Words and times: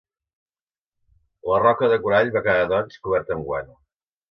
La 1.51 1.59
roca 1.65 1.91
de 1.93 2.01
coral 2.07 2.33
va 2.39 2.45
quedar 2.49 2.65
doncs, 2.73 2.99
cobert 3.07 3.33
amb 3.39 3.49
guano. 3.53 3.81